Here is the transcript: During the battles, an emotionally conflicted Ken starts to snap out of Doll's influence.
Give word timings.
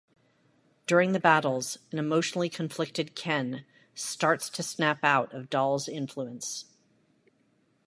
During 0.87 1.11
the 1.11 1.19
battles, 1.19 1.77
an 1.91 1.99
emotionally 1.99 2.49
conflicted 2.49 3.13
Ken 3.15 3.65
starts 3.93 4.49
to 4.49 4.63
snap 4.63 5.03
out 5.03 5.31
of 5.31 5.47
Doll's 5.51 5.87
influence. 5.87 6.65